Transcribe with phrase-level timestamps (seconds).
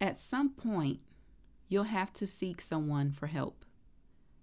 [0.00, 1.00] At some point,
[1.68, 3.64] you'll have to seek someone for help.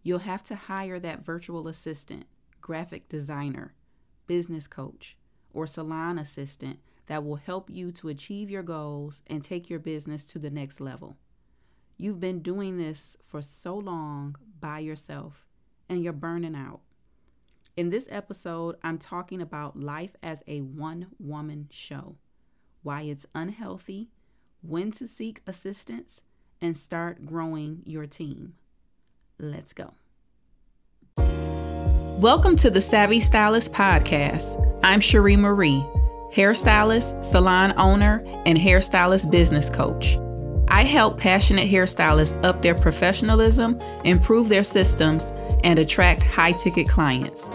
[0.03, 2.25] You'll have to hire that virtual assistant,
[2.61, 3.73] graphic designer,
[4.27, 5.17] business coach,
[5.51, 10.25] or salon assistant that will help you to achieve your goals and take your business
[10.25, 11.17] to the next level.
[11.97, 15.47] You've been doing this for so long by yourself
[15.89, 16.81] and you're burning out.
[17.75, 22.17] In this episode, I'm talking about life as a one woman show,
[22.83, 24.09] why it's unhealthy,
[24.67, 26.21] when to seek assistance,
[26.59, 28.53] and start growing your team.
[29.39, 29.93] Let's go.
[32.19, 34.59] Welcome to the Savvy Stylist Podcast.
[34.83, 35.85] I'm Sherrie Marie,
[36.33, 40.17] hairstylist, salon owner, and hairstylist business coach.
[40.67, 45.31] I help passionate hairstylists up their professionalism, improve their systems,
[45.63, 47.49] and attract high ticket clients.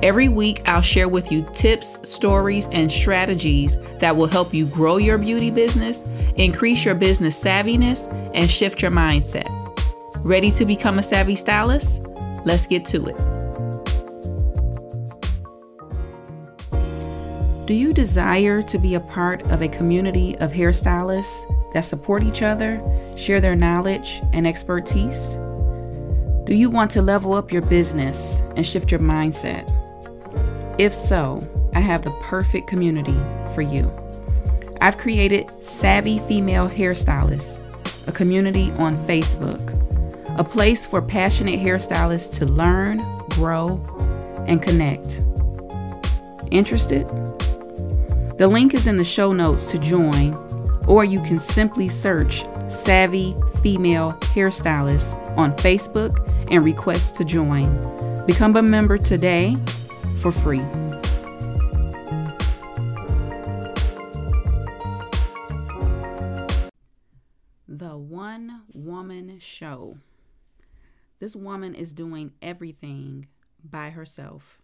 [0.00, 4.96] Every week, I'll share with you tips, stories, and strategies that will help you grow
[4.96, 6.02] your beauty business,
[6.36, 9.48] increase your business savviness, and shift your mindset.
[10.24, 12.00] Ready to become a savvy stylist?
[12.44, 13.16] Let's get to it.
[17.66, 22.42] Do you desire to be a part of a community of hairstylists that support each
[22.42, 22.80] other,
[23.16, 25.36] share their knowledge and expertise?
[26.46, 29.68] Do you want to level up your business and shift your mindset?
[30.78, 33.16] If so, I have the perfect community
[33.52, 33.90] for you.
[34.80, 37.58] I've created Savvy Female Hairstylists,
[38.06, 39.74] a community on Facebook,
[40.38, 42.98] a place for passionate hairstylists to learn,
[43.30, 43.82] grow,
[44.46, 45.20] and connect.
[46.52, 47.08] Interested?
[48.38, 50.32] The link is in the show notes to join,
[50.86, 53.34] or you can simply search Savvy
[53.64, 56.16] Female Hairstylist on Facebook
[56.52, 57.68] and request to join.
[58.26, 59.56] Become a member today
[60.18, 60.58] for free.
[67.68, 69.98] The One Woman Show.
[71.20, 73.28] This woman is doing everything
[73.62, 74.58] by herself.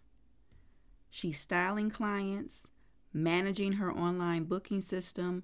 [1.09, 2.67] She's styling clients,
[3.13, 5.43] managing her online booking system,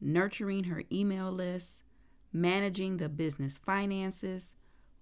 [0.00, 1.82] nurturing her email list,
[2.32, 4.54] managing the business finances,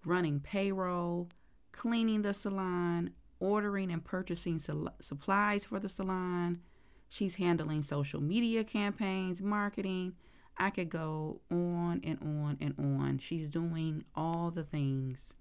[0.04, 1.28] running payroll,
[1.70, 6.60] cleaning the salon, ordering and purchasing supplies for the salon.
[7.08, 10.14] She's handling social media campaigns, marketing.
[10.56, 13.18] I could go on and on and on.
[13.18, 15.34] She's doing all the things.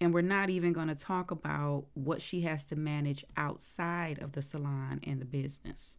[0.00, 4.32] And we're not even going to talk about what she has to manage outside of
[4.32, 5.96] the salon and the business.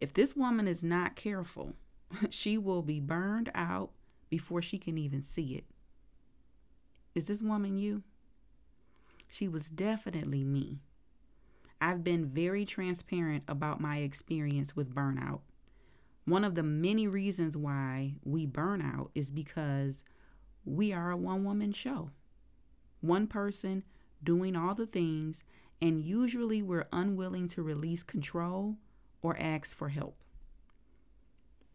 [0.00, 1.74] If this woman is not careful,
[2.30, 3.90] she will be burned out
[4.30, 5.64] before she can even see it.
[7.14, 8.02] Is this woman you?
[9.34, 10.78] She was definitely me.
[11.80, 15.40] I've been very transparent about my experience with burnout.
[16.24, 20.04] One of the many reasons why we burn out is because
[20.64, 22.10] we are a one woman show.
[23.00, 23.82] One person
[24.22, 25.42] doing all the things,
[25.82, 28.76] and usually we're unwilling to release control
[29.20, 30.16] or ask for help.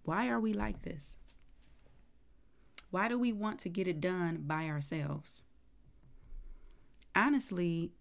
[0.03, 1.17] Why are we like this?
[2.89, 5.43] Why do we want to get it done by ourselves?
[7.19, 7.91] Honestly,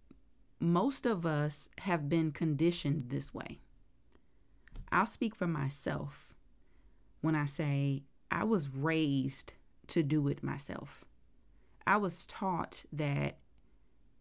[0.60, 3.58] most of us have been conditioned this way.
[4.90, 6.34] I'll speak for myself
[7.20, 9.54] when I say I was raised
[9.88, 11.04] to do it myself.
[11.86, 13.38] I was taught that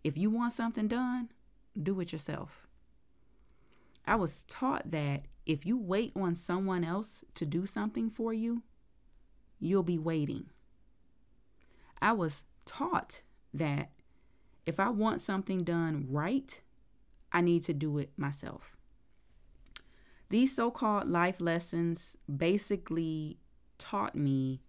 [0.03, 1.29] if you want something done,
[1.81, 2.67] do it yourself.
[4.05, 8.63] I was taught that if you wait on someone else to do something for you,
[9.59, 10.45] you'll be waiting.
[12.01, 13.21] I was taught
[13.53, 13.91] that
[14.67, 16.61] if I want something done right,
[17.31, 18.75] I need to do it myself.
[20.29, 23.37] These so called life lessons basically
[23.79, 24.61] taught me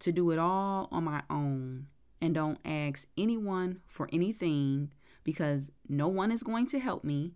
[0.00, 1.86] to do it all on my own
[2.20, 4.92] and don't ask anyone for anything
[5.22, 7.34] because no one is going to help me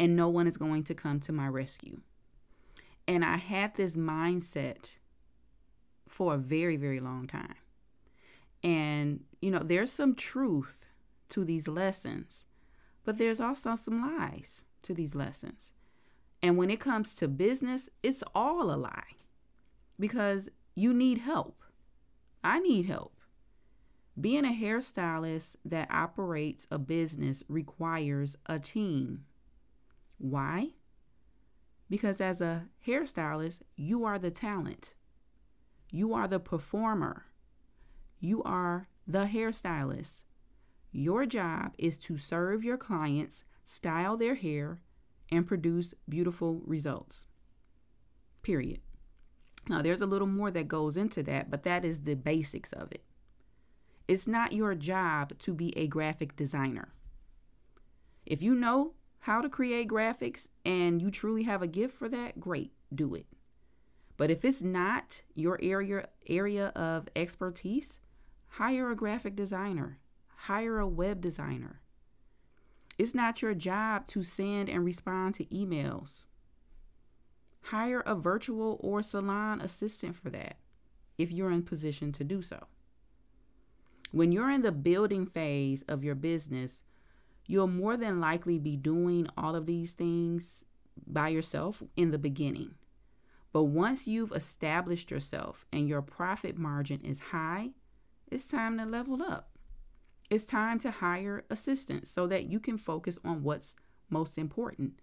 [0.00, 2.00] and no one is going to come to my rescue.
[3.06, 4.92] And I had this mindset
[6.06, 7.56] for a very, very long time.
[8.62, 10.86] And, you know, there's some truth
[11.30, 12.44] to these lessons,
[13.04, 15.72] but there's also some lies to these lessons.
[16.42, 19.16] And when it comes to business, it's all a lie
[19.98, 21.62] because you need help.
[22.44, 23.20] I need help.
[24.20, 29.24] Being a hairstylist that operates a business requires a team.
[30.18, 30.70] Why?
[31.88, 34.94] Because as a hairstylist, you are the talent,
[35.90, 37.26] you are the performer,
[38.20, 40.24] you are the hairstylist.
[40.90, 44.80] Your job is to serve your clients, style their hair,
[45.30, 47.26] and produce beautiful results.
[48.42, 48.80] Period.
[49.68, 52.90] Now, there's a little more that goes into that, but that is the basics of
[52.92, 53.04] it.
[54.06, 56.94] It's not your job to be a graphic designer.
[58.24, 62.40] If you know how to create graphics and you truly have a gift for that,
[62.40, 63.26] great, do it.
[64.16, 68.00] But if it's not your area area of expertise,
[68.48, 69.98] hire a graphic designer,
[70.42, 71.80] hire a web designer.
[72.96, 76.24] It's not your job to send and respond to emails.
[77.62, 80.56] Hire a virtual or salon assistant for that
[81.16, 82.66] if you're in position to do so.
[84.12, 86.82] When you're in the building phase of your business,
[87.46, 90.64] you'll more than likely be doing all of these things
[91.06, 92.74] by yourself in the beginning.
[93.52, 97.70] But once you've established yourself and your profit margin is high,
[98.30, 99.47] it's time to level up.
[100.30, 103.74] It's time to hire assistants so that you can focus on what's
[104.10, 105.00] most important,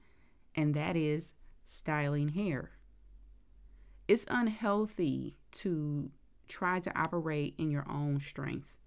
[0.53, 1.33] and that is
[1.65, 2.71] styling hair.
[4.07, 6.11] It's unhealthy to
[6.47, 8.77] try to operate in your own strength.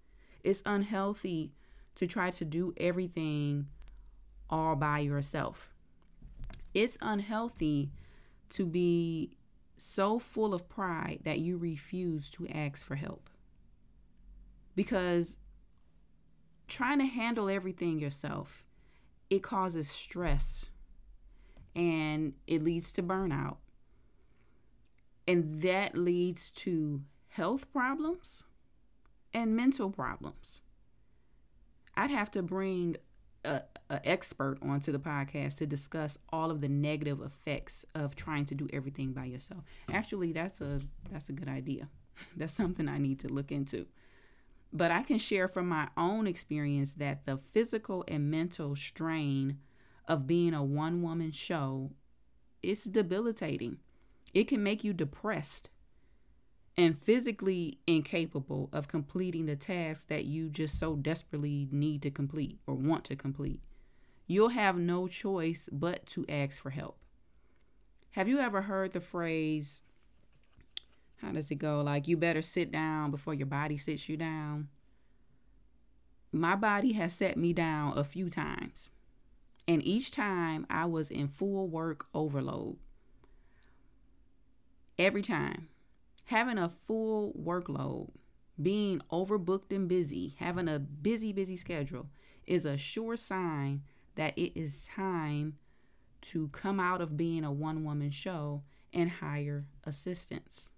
[0.45, 1.53] It's unhealthy
[1.97, 3.67] to try to do everything
[4.49, 5.73] all by yourself.
[6.73, 7.91] It's unhealthy
[8.51, 9.33] to be
[9.77, 13.29] so full of pride that you refuse to ask for help.
[14.77, 15.37] Because
[16.69, 18.65] trying to handle everything yourself,
[19.31, 20.71] it causes stress
[21.75, 23.57] and it leads to burnout.
[25.27, 28.45] And that leads to health problems
[29.35, 30.63] and mental problems.
[31.95, 32.97] I'd have to bring
[33.45, 38.45] a, a, expert onto the podcast to discuss all of the negative effects of trying
[38.47, 39.65] to do everything by yourself.
[39.93, 40.81] Actually, that's a
[41.11, 41.89] that's a good idea.
[42.37, 43.87] That's something I need to look into.
[44.73, 49.59] But I can share from my own experience that the physical and mental strain
[50.07, 51.93] of being a one woman show
[52.63, 53.79] is debilitating.
[54.35, 55.71] It can make you depressed
[56.77, 62.61] and physically incapable of completing the tasks that you just so desperately need to complete
[62.67, 63.61] or want to complete.
[64.27, 66.99] You'll have no choice but to ask for help.
[68.13, 69.83] Have you ever heard the phrase,
[71.21, 71.83] how does it go?
[71.83, 74.69] Like, you better sit down before your body sits you down?
[76.33, 78.91] My body has set me down a few times.
[79.67, 82.77] And each time I was in full work overload.
[84.99, 85.69] Every time
[86.27, 88.11] having a full workload,
[88.61, 92.09] being overbooked and busy, having a busy, busy schedule
[92.47, 93.83] is a sure sign
[94.17, 95.57] that it is time
[96.21, 98.63] to come out of being a one woman show
[98.93, 100.71] and hire assistants.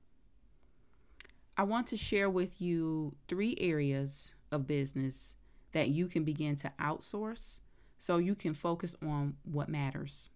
[1.61, 5.35] I want to share with you three areas of business
[5.73, 7.61] that you can begin to outsource
[7.99, 10.31] so you can focus on what matters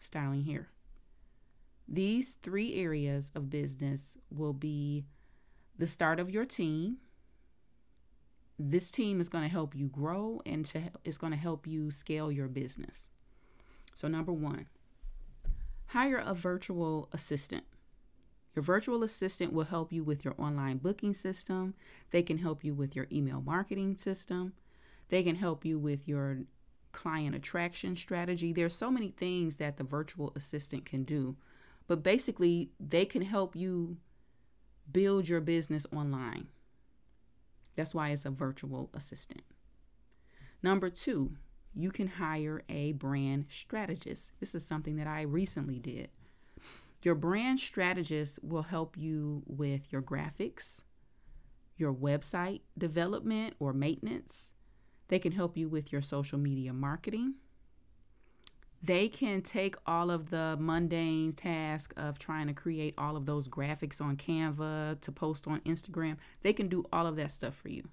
[0.00, 0.70] styling hair.
[1.86, 5.04] These three areas of business will be
[5.76, 6.96] the start of your team.
[8.58, 11.90] This team is going to help you grow and to, it's going to help you
[11.90, 13.10] scale your business.
[13.94, 14.64] So, number one,
[15.88, 17.64] hire a virtual assistant.
[18.54, 21.74] Your virtual assistant will help you with your online booking system.
[22.10, 24.52] They can help you with your email marketing system.
[25.08, 26.38] They can help you with your
[26.92, 28.52] client attraction strategy.
[28.52, 31.36] There's so many things that the virtual assistant can do
[31.86, 33.98] but basically, they can help you
[34.90, 36.48] build your business online.
[37.74, 39.42] That's why it's a virtual assistant.
[40.62, 41.36] Number two,
[41.74, 44.32] you can hire a brand strategist.
[44.40, 46.08] This is something that I recently did.
[47.04, 50.82] Your brand strategist will help you with your graphics,
[51.76, 54.52] your website development or maintenance.
[55.08, 57.34] They can help you with your social media marketing
[58.84, 63.48] they can take all of the mundane task of trying to create all of those
[63.48, 66.18] graphics on Canva to post on Instagram.
[66.42, 67.88] They can do all of that stuff for you.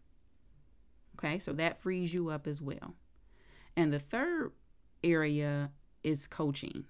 [1.15, 2.95] Okay, so that frees you up as well.
[3.77, 4.51] And the third
[5.01, 5.71] area
[6.03, 6.83] is coaching.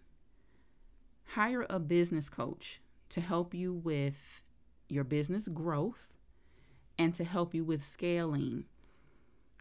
[1.36, 4.44] Hire a business coach to help you with
[4.90, 6.14] your business growth
[6.98, 8.66] and to help you with scaling,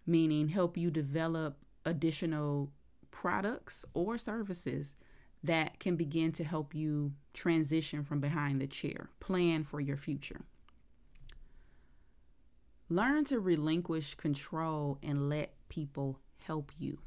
[0.05, 2.73] meaning help you develop additional
[3.13, 4.97] products or services
[5.45, 10.41] that can begin to help you transition from behind the chair, plan for your future.
[12.89, 16.99] Learn to relinquish control and let people help you.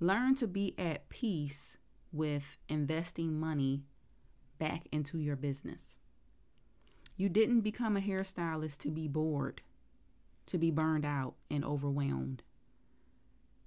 [0.00, 1.76] Learn to be at peace
[2.16, 3.84] with investing money
[4.58, 5.96] back into your business.
[7.16, 9.62] You didn't become a hairstylist to be bored,
[10.46, 12.42] to be burned out and overwhelmed.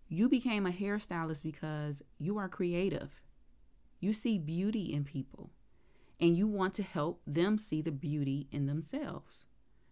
[0.08, 3.22] You became a hairstylist because you are creative.
[4.00, 5.51] You see beauty in people
[6.20, 9.46] and you want to help them see the beauty in themselves.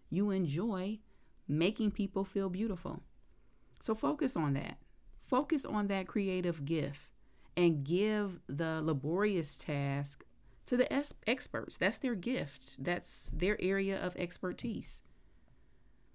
[0.09, 0.99] You enjoy
[1.47, 3.03] making people feel beautiful.
[3.79, 4.77] So focus on that.
[5.27, 7.09] Focus on that creative gift
[7.57, 10.23] and give the laborious task
[10.67, 11.75] to the es- experts.
[11.75, 15.01] That's their gift, that's their area of expertise.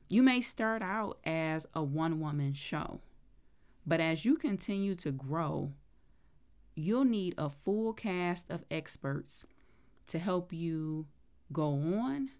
[0.09, 3.01] You may start out as a one woman show,
[3.85, 5.73] but as you continue to grow,
[6.77, 9.45] you'll need a full cast of experts
[10.07, 11.07] to help you
[11.53, 12.31] go on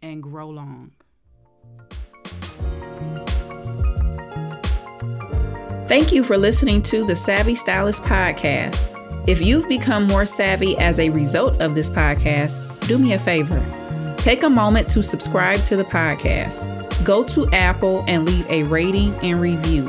[0.00, 0.92] and grow long.
[5.88, 8.94] Thank you for listening to the Savvy Stylist Podcast.
[9.26, 13.64] If you've become more savvy as a result of this podcast, do me a favor.
[14.18, 16.66] Take a moment to subscribe to the podcast.
[17.04, 19.84] Go to Apple and leave a rating and review.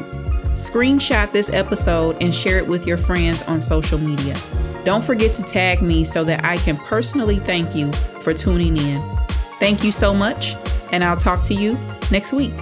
[0.55, 4.37] Screenshot this episode and share it with your friends on social media.
[4.85, 7.91] Don't forget to tag me so that I can personally thank you
[8.23, 9.01] for tuning in.
[9.59, 10.55] Thank you so much,
[10.93, 11.77] and I'll talk to you
[12.09, 12.53] next week.